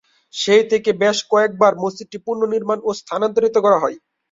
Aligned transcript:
সেই 0.33 0.63
থেকে 0.71 0.89
বেশ 1.01 1.17
কয়েকবার 1.31 1.73
মসজিদটি 1.83 2.17
পুনঃনির্মাণ 2.25 2.79
ও 2.83 2.99
স্থানান্তরিত 2.99 3.55
করা 3.65 3.77
হয়েছে। 3.79 4.05